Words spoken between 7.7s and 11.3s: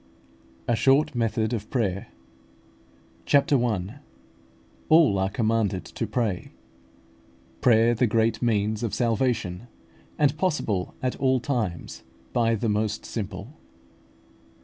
THE GREAT MEANS OF SALVATION, AND POSSIBLE AT